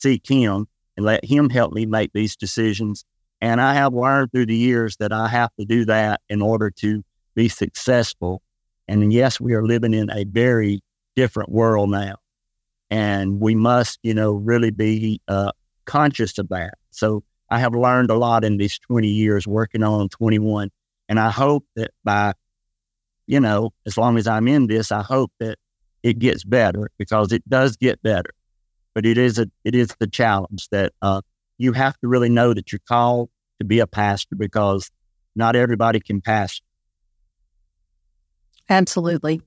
seek 0.00 0.28
Him 0.28 0.66
and 0.96 1.06
let 1.06 1.24
Him 1.24 1.50
help 1.50 1.72
me 1.72 1.86
make 1.86 2.12
these 2.12 2.36
decisions. 2.36 3.04
And 3.40 3.60
I 3.60 3.74
have 3.74 3.94
learned 3.94 4.32
through 4.32 4.46
the 4.46 4.56
years 4.56 4.96
that 4.98 5.12
I 5.12 5.28
have 5.28 5.50
to 5.58 5.64
do 5.64 5.84
that 5.86 6.20
in 6.28 6.40
order 6.40 6.70
to 6.78 7.02
be 7.34 7.48
successful. 7.48 8.42
And 8.88 9.12
yes, 9.12 9.40
we 9.40 9.54
are 9.54 9.64
living 9.64 9.94
in 9.94 10.10
a 10.10 10.24
very 10.24 10.80
different 11.16 11.50
world 11.50 11.90
now. 11.90 12.16
And 12.90 13.40
we 13.40 13.54
must, 13.54 13.98
you 14.02 14.14
know, 14.14 14.32
really 14.32 14.70
be 14.70 15.20
uh, 15.26 15.52
conscious 15.84 16.38
of 16.38 16.48
that. 16.50 16.74
So 16.90 17.24
I 17.50 17.58
have 17.58 17.74
learned 17.74 18.10
a 18.10 18.14
lot 18.14 18.44
in 18.44 18.58
these 18.58 18.78
20 18.78 19.08
years 19.08 19.46
working 19.46 19.82
on 19.82 20.08
21. 20.08 20.70
And 21.08 21.18
I 21.18 21.30
hope 21.30 21.64
that 21.76 21.90
by, 22.04 22.34
you 23.26 23.40
know, 23.40 23.72
as 23.86 23.96
long 23.96 24.18
as 24.18 24.26
I'm 24.26 24.48
in 24.48 24.66
this, 24.66 24.92
I 24.92 25.02
hope 25.02 25.32
that 25.40 25.58
it 26.02 26.18
gets 26.18 26.44
better 26.44 26.90
because 26.98 27.32
it 27.32 27.48
does 27.48 27.76
get 27.76 28.02
better 28.02 28.30
but 28.94 29.04
it 29.04 29.18
is 29.18 29.38
a 29.38 29.50
it 29.64 29.74
is 29.74 29.94
the 29.98 30.06
challenge 30.06 30.68
that 30.70 30.92
uh, 31.02 31.20
you 31.58 31.72
have 31.72 31.98
to 31.98 32.08
really 32.08 32.28
know 32.28 32.54
that 32.54 32.72
you're 32.72 32.80
called 32.88 33.28
to 33.58 33.64
be 33.64 33.80
a 33.80 33.86
pastor 33.86 34.36
because 34.36 34.90
not 35.36 35.56
everybody 35.56 36.00
can 36.00 36.20
pastor. 36.20 36.64
Absolutely. 38.68 39.42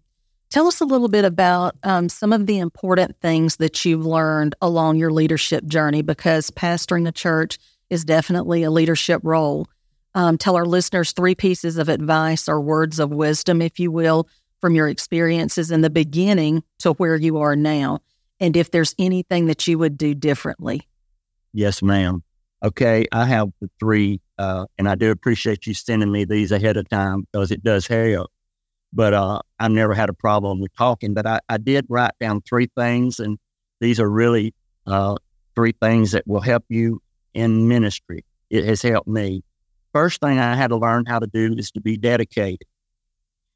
Tell 0.50 0.68
us 0.68 0.80
a 0.80 0.86
little 0.86 1.10
bit 1.10 1.26
about 1.26 1.76
um, 1.84 2.08
some 2.08 2.32
of 2.32 2.46
the 2.46 2.60
important 2.60 3.20
things 3.20 3.58
that 3.58 3.84
you've 3.84 4.06
learned 4.06 4.56
along 4.62 4.98
your 4.98 5.12
leadership 5.12 5.66
journey 5.66 6.02
because 6.02 6.50
pastoring 6.52 7.08
a 7.08 7.12
church 7.12 7.58
is 7.90 8.06
definitely 8.06 8.64
a 8.64 8.72
leadership 8.72 9.22
role. 9.24 9.68
Um, 10.16 10.38
tell 10.38 10.56
our 10.56 10.66
listeners 10.66 11.12
three 11.12 11.36
pieces 11.36 11.78
of 11.78 11.90
advice 11.90 12.48
or 12.48 12.62
words 12.62 12.98
of 13.00 13.12
wisdom, 13.12 13.62
if 13.62 13.78
you 13.78 13.92
will, 13.92 14.30
from 14.62 14.74
your 14.74 14.88
experiences 14.88 15.70
in 15.70 15.82
the 15.82 15.90
beginning 15.90 16.64
to 16.80 16.94
where 16.94 17.18
you 17.18 17.40
are 17.40 17.56
now. 17.56 18.00
And 18.40 18.56
if 18.56 18.72
there's 18.72 18.96
anything 18.98 19.48
that 19.48 19.68
you 19.68 19.78
would 19.78 19.98
do 19.98 20.14
differently. 20.16 20.82
Yes, 21.54 21.82
ma'am. 21.82 22.24
Okay, 22.64 23.06
I 23.12 23.26
have 23.26 23.50
the 23.60 23.70
three, 23.80 24.22
uh, 24.38 24.66
and 24.78 24.88
I 24.88 24.96
do 24.96 25.12
appreciate 25.12 25.68
you 25.68 25.74
sending 25.74 26.12
me 26.12 26.24
these 26.24 26.52
ahead 26.52 26.78
of 26.78 26.88
time 26.90 27.28
because 27.32 27.52
it 27.52 27.64
does 27.64 27.86
help 27.86 28.32
but 28.94 29.14
uh, 29.14 29.40
I've 29.60 29.72
never 29.72 29.94
had 29.94 30.10
a 30.10 30.14
problem 30.14 30.60
with 30.60 30.76
talking. 30.76 31.14
But 31.14 31.26
I, 31.26 31.40
I 31.50 31.58
did 31.58 31.86
write 31.90 32.14
down 32.20 32.42
three 32.42 32.70
things, 32.76 33.20
and 33.20 33.38
these 33.80 34.00
are 34.00 34.10
really 34.10 34.54
uh, 34.86 35.16
three 35.56 35.74
things 35.82 36.12
that 36.12 36.26
will 36.28 36.42
help 36.42 36.64
you 36.70 37.02
in 37.34 37.68
ministry. 37.68 38.24
It 38.50 38.66
has 38.66 38.82
helped 38.82 39.08
me. 39.08 39.44
First 39.94 40.22
thing 40.22 40.40
I 40.40 40.56
had 40.56 40.70
to 40.70 40.78
learn 40.78 41.06
how 41.06 41.20
to 41.20 41.28
do 41.28 41.54
is 41.58 41.72
to 41.72 41.82
be 41.82 41.98
dedicated. 41.98 42.68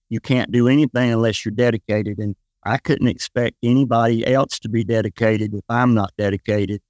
You 0.09 0.19
can't 0.19 0.51
do 0.51 0.67
anything 0.67 1.11
unless 1.11 1.45
you're 1.45 1.53
dedicated. 1.53 2.17
And 2.17 2.35
I 2.63 2.77
couldn't 2.77 3.07
expect 3.07 3.57
anybody 3.63 4.25
else 4.25 4.59
to 4.59 4.69
be 4.69 4.83
dedicated 4.83 5.53
if 5.53 5.63
I'm 5.69 5.93
not 5.93 6.11
dedicated. 6.17 6.81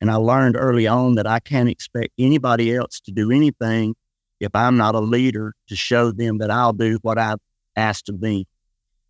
And 0.00 0.10
I 0.10 0.16
learned 0.16 0.56
early 0.56 0.86
on 0.86 1.14
that 1.16 1.26
I 1.26 1.38
can't 1.38 1.68
expect 1.68 2.12
anybody 2.18 2.74
else 2.74 3.00
to 3.00 3.12
do 3.12 3.30
anything 3.30 3.94
if 4.40 4.50
I'm 4.54 4.76
not 4.76 4.94
a 4.94 5.00
leader 5.00 5.54
to 5.68 5.76
show 5.76 6.10
them 6.10 6.38
that 6.38 6.50
I'll 6.50 6.72
do 6.72 6.98
what 7.02 7.18
I've 7.18 7.38
asked 7.76 8.08
of 8.08 8.20
me. 8.20 8.46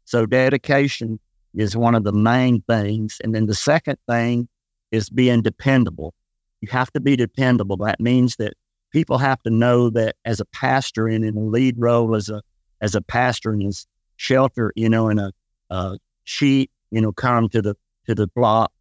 So 0.05 0.27
dedication 0.27 1.19
is 1.55 1.77
one 1.77 1.95
of 1.95 2.05
the 2.05 2.13
main 2.13 2.63
things. 2.63 3.21
And 3.23 3.35
then 3.35 3.47
the 3.47 3.55
second 3.55 3.99
thing 4.09 4.49
is 4.91 5.11
being 5.11 5.43
dependable. 5.43 6.15
You 6.61 6.69
have 6.71 6.93
to 6.93 7.01
be 7.01 7.17
dependable. 7.17 7.77
That 7.79 8.01
means 8.01 8.37
that 8.37 8.55
people 8.93 9.19
have 9.19 9.43
to 9.43 9.51
know 9.51 9.91
that 9.91 10.17
as 10.25 10.41
a 10.41 10.45
pastor 10.47 11.09
and 11.09 11.25
in 11.25 11.37
a 11.37 11.41
lead 11.41 11.77
role 11.79 12.15
as 12.15 12.29
a 12.29 12.43
as 12.81 12.95
a 12.95 13.01
pastor 13.01 13.53
in 13.55 13.61
his 13.61 13.87
shelter, 14.17 14.73
you 14.75 14.89
know, 14.89 15.09
in 15.09 15.19
a, 15.19 15.33
a 15.71 15.97
sheep, 16.25 16.71
you 16.91 17.01
know, 17.01 17.13
come 17.13 17.49
to 17.51 17.63
the 17.63 17.75
to 18.07 18.15
the 18.15 18.29
flock. 18.35 18.73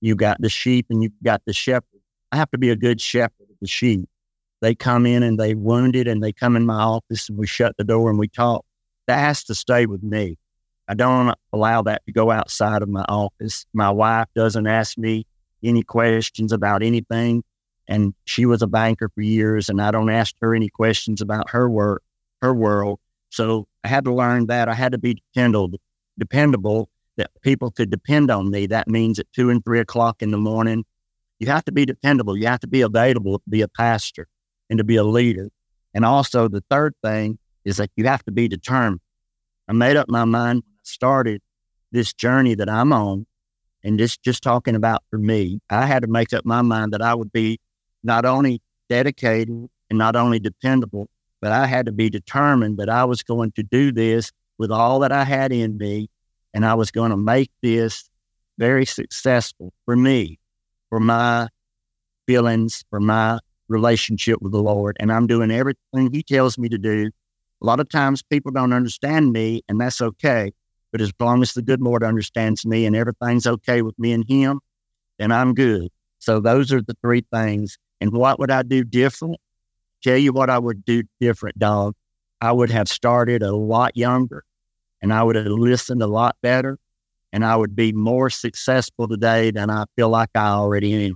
You 0.00 0.16
got 0.16 0.40
the 0.40 0.48
sheep 0.48 0.86
and 0.90 1.02
you've 1.02 1.12
got 1.22 1.42
the 1.46 1.52
shepherd. 1.52 2.00
I 2.32 2.36
have 2.36 2.50
to 2.50 2.58
be 2.58 2.70
a 2.70 2.76
good 2.76 3.00
shepherd 3.00 3.50
of 3.50 3.56
the 3.60 3.68
sheep. 3.68 4.08
They 4.60 4.74
come 4.74 5.06
in 5.06 5.22
and 5.22 5.38
they 5.38 5.54
wounded 5.54 6.08
and 6.08 6.22
they 6.22 6.32
come 6.32 6.56
in 6.56 6.66
my 6.66 6.80
office 6.80 7.28
and 7.28 7.38
we 7.38 7.46
shut 7.46 7.76
the 7.76 7.84
door 7.84 8.10
and 8.10 8.18
we 8.18 8.28
talk 8.28 8.64
that 9.12 9.18
has 9.18 9.44
to 9.44 9.54
stay 9.54 9.84
with 9.84 10.02
me. 10.02 10.38
I 10.88 10.94
don't 10.94 11.34
allow 11.52 11.82
that 11.82 12.00
to 12.06 12.12
go 12.12 12.30
outside 12.30 12.80
of 12.80 12.88
my 12.88 13.04
office. 13.10 13.66
My 13.74 13.90
wife 13.90 14.26
doesn't 14.34 14.66
ask 14.66 14.96
me 14.96 15.26
any 15.62 15.82
questions 15.82 16.50
about 16.50 16.82
anything. 16.82 17.44
And 17.86 18.14
she 18.24 18.46
was 18.46 18.62
a 18.62 18.66
banker 18.66 19.10
for 19.14 19.20
years, 19.20 19.68
and 19.68 19.82
I 19.82 19.90
don't 19.90 20.08
ask 20.08 20.34
her 20.40 20.54
any 20.54 20.70
questions 20.70 21.20
about 21.20 21.50
her 21.50 21.68
work, 21.68 22.02
her 22.40 22.54
world. 22.54 23.00
So 23.28 23.66
I 23.84 23.88
had 23.88 24.04
to 24.04 24.14
learn 24.14 24.46
that. 24.46 24.70
I 24.70 24.74
had 24.74 24.92
to 24.92 24.98
be 24.98 25.14
dependable, 25.14 25.78
dependable 26.18 26.88
that 27.18 27.30
people 27.42 27.70
could 27.70 27.90
depend 27.90 28.30
on 28.30 28.50
me. 28.50 28.66
That 28.66 28.88
means 28.88 29.18
at 29.18 29.30
two 29.34 29.50
and 29.50 29.62
three 29.62 29.80
o'clock 29.80 30.22
in 30.22 30.30
the 30.30 30.38
morning, 30.38 30.86
you 31.38 31.48
have 31.48 31.66
to 31.66 31.72
be 31.72 31.84
dependable. 31.84 32.34
You 32.34 32.46
have 32.46 32.60
to 32.60 32.66
be 32.66 32.80
available 32.80 33.40
to 33.40 33.50
be 33.50 33.60
a 33.60 33.68
pastor 33.68 34.26
and 34.70 34.78
to 34.78 34.84
be 34.84 34.96
a 34.96 35.04
leader. 35.04 35.50
And 35.92 36.06
also, 36.06 36.48
the 36.48 36.64
third 36.70 36.94
thing 37.02 37.38
is 37.64 37.76
that 37.76 37.90
you 37.96 38.06
have 38.06 38.24
to 38.24 38.32
be 38.32 38.48
determined. 38.48 39.00
I 39.68 39.72
made 39.72 39.96
up 39.96 40.08
my 40.08 40.24
mind 40.24 40.62
when 40.64 40.74
I 40.74 40.82
started 40.82 41.40
this 41.92 42.12
journey 42.12 42.54
that 42.54 42.68
I'm 42.68 42.92
on, 42.92 43.26
and 43.84 43.98
just 43.98 44.22
just 44.22 44.42
talking 44.42 44.74
about 44.74 45.02
for 45.10 45.18
me, 45.18 45.60
I 45.70 45.86
had 45.86 46.02
to 46.02 46.08
make 46.08 46.32
up 46.32 46.44
my 46.44 46.62
mind 46.62 46.92
that 46.92 47.02
I 47.02 47.14
would 47.14 47.32
be 47.32 47.58
not 48.02 48.24
only 48.24 48.60
dedicated 48.88 49.68
and 49.90 49.98
not 49.98 50.16
only 50.16 50.38
dependable, 50.38 51.08
but 51.40 51.52
I 51.52 51.66
had 51.66 51.86
to 51.86 51.92
be 51.92 52.08
determined 52.08 52.78
that 52.78 52.88
I 52.88 53.04
was 53.04 53.22
going 53.22 53.52
to 53.52 53.62
do 53.62 53.92
this 53.92 54.30
with 54.58 54.70
all 54.70 55.00
that 55.00 55.12
I 55.12 55.24
had 55.24 55.52
in 55.52 55.76
me, 55.76 56.08
and 56.54 56.64
I 56.64 56.74
was 56.74 56.90
going 56.90 57.10
to 57.10 57.16
make 57.16 57.50
this 57.62 58.08
very 58.58 58.86
successful 58.86 59.72
for 59.84 59.96
me, 59.96 60.38
for 60.88 61.00
my 61.00 61.48
feelings, 62.26 62.84
for 62.90 63.00
my 63.00 63.38
relationship 63.68 64.40
with 64.40 64.52
the 64.52 64.62
Lord. 64.62 64.96
And 65.00 65.12
I'm 65.12 65.26
doing 65.26 65.50
everything 65.50 66.12
He 66.12 66.22
tells 66.22 66.58
me 66.58 66.68
to 66.68 66.78
do 66.78 67.10
a 67.62 67.66
lot 67.66 67.80
of 67.80 67.88
times 67.88 68.22
people 68.22 68.50
don't 68.50 68.72
understand 68.72 69.32
me, 69.32 69.62
and 69.68 69.80
that's 69.80 70.00
okay. 70.00 70.52
But 70.90 71.00
as 71.00 71.12
long 71.20 71.42
as 71.42 71.54
the 71.54 71.62
good 71.62 71.80
Lord 71.80 72.02
understands 72.02 72.66
me 72.66 72.84
and 72.84 72.96
everything's 72.96 73.46
okay 73.46 73.82
with 73.82 73.98
me 73.98 74.12
and 74.12 74.28
Him, 74.28 74.60
then 75.18 75.30
I'm 75.30 75.54
good. 75.54 75.88
So 76.18 76.40
those 76.40 76.72
are 76.72 76.82
the 76.82 76.96
three 77.00 77.24
things. 77.32 77.78
And 78.00 78.12
what 78.12 78.38
would 78.38 78.50
I 78.50 78.62
do 78.62 78.84
different? 78.84 79.36
Tell 80.02 80.16
you 80.16 80.32
what 80.32 80.50
I 80.50 80.58
would 80.58 80.84
do 80.84 81.04
different, 81.20 81.58
Dawn. 81.58 81.94
I 82.40 82.50
would 82.50 82.70
have 82.70 82.88
started 82.88 83.42
a 83.42 83.54
lot 83.54 83.96
younger 83.96 84.44
and 85.00 85.12
I 85.12 85.22
would 85.22 85.36
have 85.36 85.46
listened 85.46 86.02
a 86.02 86.08
lot 86.08 86.36
better 86.42 86.78
and 87.32 87.44
I 87.44 87.54
would 87.54 87.76
be 87.76 87.92
more 87.92 88.28
successful 88.28 89.06
today 89.06 89.52
than 89.52 89.70
I 89.70 89.84
feel 89.94 90.08
like 90.08 90.30
I 90.34 90.48
already 90.48 91.06
am. 91.06 91.14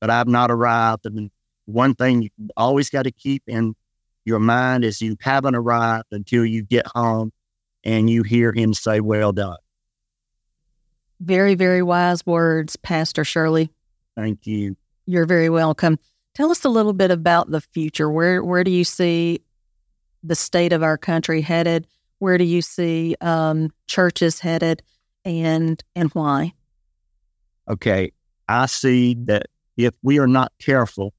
But 0.00 0.10
I've 0.10 0.28
not 0.28 0.52
arrived. 0.52 1.04
And 1.04 1.30
one 1.64 1.94
thing 1.94 2.22
you 2.22 2.30
always 2.56 2.88
got 2.88 3.02
to 3.02 3.10
keep 3.10 3.42
in 3.48 3.74
your 4.26 4.40
mind 4.40 4.84
is 4.84 5.00
you 5.00 5.16
haven't 5.20 5.54
arrived 5.54 6.08
until 6.10 6.44
you 6.44 6.62
get 6.62 6.86
home 6.88 7.32
and 7.84 8.10
you 8.10 8.24
hear 8.24 8.52
him 8.52 8.74
say, 8.74 9.00
Well 9.00 9.32
done. 9.32 9.56
Very, 11.20 11.54
very 11.54 11.80
wise 11.80 12.26
words, 12.26 12.76
Pastor 12.76 13.24
Shirley. 13.24 13.70
Thank 14.16 14.46
you. 14.46 14.76
You're 15.06 15.26
very 15.26 15.48
welcome. 15.48 15.98
Tell 16.34 16.50
us 16.50 16.64
a 16.64 16.68
little 16.68 16.92
bit 16.92 17.10
about 17.10 17.50
the 17.50 17.60
future. 17.60 18.10
Where 18.10 18.44
where 18.44 18.64
do 18.64 18.70
you 18.70 18.84
see 18.84 19.42
the 20.24 20.34
state 20.34 20.72
of 20.72 20.82
our 20.82 20.98
country 20.98 21.40
headed? 21.40 21.86
Where 22.18 22.36
do 22.36 22.44
you 22.44 22.62
see 22.62 23.14
um, 23.20 23.70
churches 23.86 24.40
headed, 24.40 24.82
and 25.24 25.82
and 25.94 26.10
why? 26.10 26.52
Okay, 27.68 28.12
I 28.48 28.66
see 28.66 29.14
that 29.26 29.46
if 29.76 29.94
we 30.02 30.18
are 30.18 30.26
not 30.26 30.52
careful, 30.58 31.14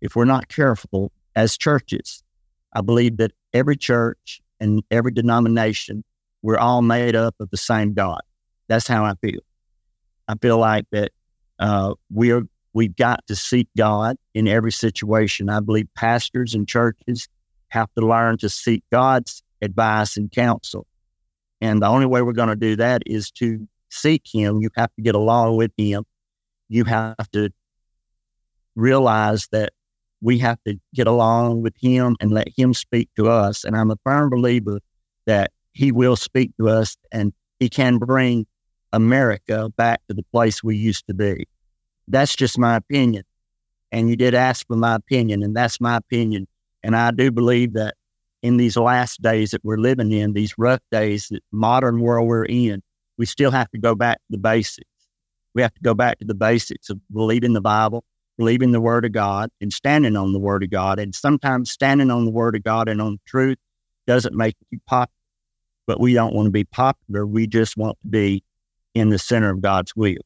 if 0.00 0.14
we're 0.14 0.24
not 0.24 0.48
careful, 0.48 1.10
as 1.36 1.56
churches. 1.56 2.22
I 2.72 2.80
believe 2.80 3.18
that 3.18 3.32
every 3.52 3.76
church 3.76 4.40
and 4.60 4.82
every 4.90 5.12
denomination, 5.12 6.04
we're 6.42 6.58
all 6.58 6.82
made 6.82 7.14
up 7.14 7.34
of 7.40 7.50
the 7.50 7.56
same 7.56 7.94
God. 7.94 8.20
That's 8.68 8.86
how 8.86 9.04
I 9.04 9.14
feel. 9.20 9.40
I 10.28 10.34
feel 10.40 10.58
like 10.58 10.86
that 10.92 11.10
uh, 11.58 11.94
we're 12.10 12.42
we've 12.72 12.96
got 12.96 13.26
to 13.26 13.36
seek 13.36 13.68
God 13.76 14.16
in 14.34 14.48
every 14.48 14.72
situation. 14.72 15.50
I 15.50 15.60
believe 15.60 15.88
pastors 15.94 16.54
and 16.54 16.66
churches 16.66 17.28
have 17.68 17.92
to 17.96 18.06
learn 18.06 18.38
to 18.38 18.48
seek 18.48 18.82
God's 18.90 19.42
advice 19.60 20.16
and 20.16 20.30
counsel. 20.30 20.86
And 21.60 21.82
the 21.82 21.86
only 21.86 22.06
way 22.06 22.22
we're 22.22 22.32
going 22.32 22.48
to 22.48 22.56
do 22.56 22.76
that 22.76 23.02
is 23.06 23.30
to 23.32 23.66
seek 23.90 24.22
Him. 24.32 24.60
You 24.60 24.70
have 24.76 24.92
to 24.96 25.02
get 25.02 25.14
along 25.14 25.56
with 25.56 25.72
Him. 25.76 26.04
You 26.68 26.84
have 26.84 27.30
to 27.32 27.50
realize 28.74 29.48
that 29.52 29.72
we 30.22 30.38
have 30.38 30.58
to 30.66 30.78
get 30.94 31.06
along 31.06 31.62
with 31.62 31.74
him 31.78 32.16
and 32.20 32.30
let 32.30 32.48
him 32.56 32.72
speak 32.72 33.10
to 33.16 33.28
us. 33.28 33.64
And 33.64 33.76
I'm 33.76 33.90
a 33.90 33.96
firm 34.04 34.30
believer 34.30 34.78
that 35.26 35.50
he 35.72 35.92
will 35.92 36.16
speak 36.16 36.56
to 36.58 36.68
us 36.68 36.96
and 37.10 37.32
he 37.58 37.68
can 37.68 37.98
bring 37.98 38.46
America 38.92 39.68
back 39.76 40.00
to 40.08 40.14
the 40.14 40.22
place 40.32 40.62
we 40.62 40.76
used 40.76 41.06
to 41.08 41.14
be. 41.14 41.46
That's 42.08 42.36
just 42.36 42.58
my 42.58 42.76
opinion. 42.76 43.24
And 43.90 44.08
you 44.08 44.16
did 44.16 44.34
ask 44.34 44.66
for 44.66 44.76
my 44.76 44.94
opinion, 44.94 45.42
and 45.42 45.54
that's 45.54 45.80
my 45.80 45.96
opinion. 45.96 46.46
And 46.82 46.96
I 46.96 47.10
do 47.10 47.30
believe 47.30 47.74
that 47.74 47.94
in 48.42 48.56
these 48.56 48.76
last 48.76 49.20
days 49.22 49.50
that 49.50 49.64
we're 49.64 49.76
living 49.76 50.12
in, 50.12 50.32
these 50.32 50.54
rough 50.56 50.80
days, 50.90 51.28
that 51.30 51.42
modern 51.52 52.00
world 52.00 52.26
we're 52.26 52.44
in, 52.44 52.82
we 53.18 53.26
still 53.26 53.50
have 53.50 53.70
to 53.70 53.78
go 53.78 53.94
back 53.94 54.16
to 54.16 54.24
the 54.30 54.38
basics. 54.38 54.88
We 55.54 55.62
have 55.62 55.74
to 55.74 55.80
go 55.82 55.94
back 55.94 56.18
to 56.18 56.24
the 56.24 56.34
basics 56.34 56.90
of 56.90 56.98
believing 57.12 57.52
the 57.52 57.60
Bible, 57.60 58.04
believing 58.38 58.72
the 58.72 58.80
word 58.80 59.04
of 59.04 59.12
God 59.12 59.50
and 59.60 59.72
standing 59.72 60.16
on 60.16 60.32
the 60.32 60.38
word 60.38 60.62
of 60.62 60.70
God. 60.70 60.98
And 60.98 61.14
sometimes 61.14 61.70
standing 61.70 62.10
on 62.10 62.24
the 62.24 62.30
word 62.30 62.56
of 62.56 62.62
God 62.62 62.88
and 62.88 63.00
on 63.00 63.18
truth 63.26 63.58
doesn't 64.06 64.34
make 64.34 64.56
you 64.70 64.80
popular. 64.86 65.12
But 65.86 66.00
we 66.00 66.14
don't 66.14 66.34
want 66.34 66.46
to 66.46 66.50
be 66.50 66.64
popular. 66.64 67.26
We 67.26 67.46
just 67.46 67.76
want 67.76 67.98
to 68.02 68.08
be 68.08 68.44
in 68.94 69.10
the 69.10 69.18
center 69.18 69.50
of 69.50 69.60
God's 69.60 69.94
will. 69.96 70.22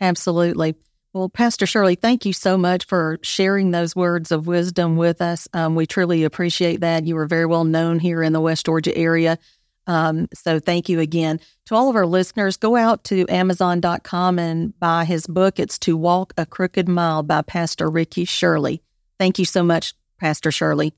Absolutely. 0.00 0.76
Well, 1.12 1.30
Pastor 1.30 1.64
Shirley, 1.64 1.94
thank 1.94 2.26
you 2.26 2.34
so 2.34 2.58
much 2.58 2.84
for 2.84 3.18
sharing 3.22 3.70
those 3.70 3.96
words 3.96 4.30
of 4.30 4.46
wisdom 4.46 4.96
with 4.96 5.22
us. 5.22 5.48
Um, 5.54 5.74
we 5.74 5.86
truly 5.86 6.24
appreciate 6.24 6.80
that. 6.80 7.06
You 7.06 7.16
are 7.16 7.26
very 7.26 7.46
well 7.46 7.64
known 7.64 7.98
here 7.98 8.22
in 8.22 8.34
the 8.34 8.40
West 8.40 8.66
Georgia 8.66 8.94
area. 8.94 9.38
Um, 9.86 10.28
so 10.34 10.58
thank 10.58 10.88
you 10.88 11.00
again. 11.00 11.40
To 11.66 11.74
all 11.74 11.88
of 11.88 11.96
our 11.96 12.06
listeners, 12.06 12.56
go 12.56 12.76
out 12.76 13.04
to 13.04 13.26
Amazon.com 13.28 14.38
and 14.38 14.78
buy 14.80 15.04
his 15.04 15.26
book. 15.26 15.58
It's 15.58 15.78
To 15.80 15.96
Walk 15.96 16.32
a 16.36 16.44
Crooked 16.46 16.88
Mile 16.88 17.22
by 17.22 17.42
Pastor 17.42 17.88
Ricky 17.88 18.24
Shirley. 18.24 18.82
Thank 19.18 19.38
you 19.38 19.44
so 19.44 19.62
much, 19.62 19.94
Pastor 20.18 20.50
Shirley. 20.50 20.92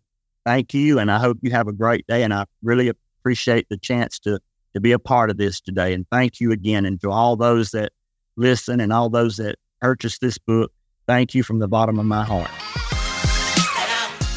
thank 0.45 0.73
you. 0.73 0.99
And 0.99 1.11
I 1.11 1.18
hope 1.18 1.38
you 1.42 1.50
have 1.50 1.68
a 1.68 1.73
great 1.73 2.07
day. 2.07 2.23
And 2.23 2.33
I 2.33 2.47
really 2.62 2.88
appreciate 2.88 3.66
the 3.68 3.76
chance 3.76 4.18
to, 4.21 4.40
to 4.75 4.80
be 4.80 4.92
a 4.92 4.99
part 4.99 5.28
of 5.28 5.37
this 5.37 5.61
today. 5.61 5.92
And 5.92 6.07
thank 6.11 6.40
you 6.40 6.52
again. 6.52 6.87
And 6.87 7.00
to 7.02 7.11
all 7.11 7.37
those 7.37 7.73
that 7.73 7.92
listen 8.37 8.80
and 8.80 8.92
all 8.92 9.11
those 9.11 9.37
that 9.37 9.57
purchase 9.80 10.18
this 10.18 10.38
book, 10.38 10.73
thank 11.07 11.35
you 11.35 11.42
from 11.42 11.59
the 11.59 11.68
bottom 11.68 11.99
of 11.99 12.07
my 12.07 12.25
heart. 12.25 12.50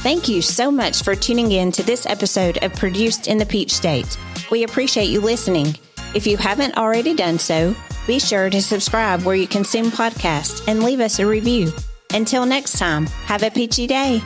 Thank 0.02 0.28
you 0.28 0.42
so 0.42 0.72
much 0.72 1.04
for 1.04 1.16
tuning 1.16 1.52
in 1.52 1.72
to 1.74 1.84
this 1.84 2.08
episode 2.08 2.58
of 2.64 2.74
Produced 2.74 3.28
in 3.28 3.38
the 3.38 3.46
Peach 3.46 3.72
State. 3.72 4.18
We 4.50 4.64
appreciate 4.64 5.10
you 5.10 5.22
listening. 5.22 5.76
If 6.16 6.26
you 6.26 6.38
haven't 6.38 6.76
already 6.76 7.14
done 7.14 7.38
so, 7.38 7.76
be 8.08 8.18
sure 8.18 8.50
to 8.50 8.64
subscribe 8.64 9.22
where 9.22 9.36
you 9.36 9.46
consume 9.48 9.92
podcasts 9.92 10.68
and 10.68 10.82
leave 10.82 11.02
us 11.02 11.20
a 11.20 11.28
review. 11.28 11.72
Until 12.16 12.48
next 12.48 12.80
time, 12.80 13.06
have 13.26 13.44
a 13.44 13.52
peachy 13.52 13.86
day. 13.86 14.24